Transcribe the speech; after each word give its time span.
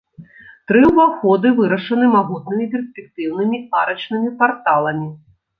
Тры 0.71 0.79
ўваходы 0.91 1.51
вырашаны 1.59 2.09
магутнымі 2.15 2.65
перспектыўнымі 2.73 3.57
арачнымі 3.83 4.29
парталамі. 4.41 5.09